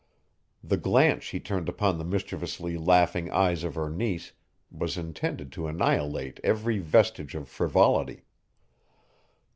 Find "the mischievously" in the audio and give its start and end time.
1.99-2.75